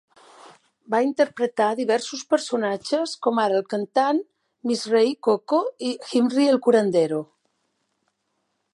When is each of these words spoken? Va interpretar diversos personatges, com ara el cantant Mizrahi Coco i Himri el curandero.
Va 0.93 1.01
interpretar 1.07 1.67
diversos 1.79 2.23
personatges, 2.35 3.13
com 3.27 3.43
ara 3.45 3.59
el 3.61 3.69
cantant 3.75 4.23
Mizrahi 4.71 5.15
Coco 5.29 5.63
i 5.91 5.95
Himri 6.15 6.53
el 6.55 6.61
curandero. 6.69 7.25